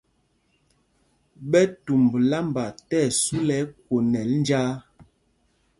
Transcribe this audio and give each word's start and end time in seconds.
Ɓɛ 1.49 1.61
tumb 1.85 2.11
lámba 2.29 2.63
tí 2.87 2.95
ɛsu 3.07 3.35
lɛ 3.47 3.55
ɛkwonɛl 3.65 4.29
njāā. 4.41 4.71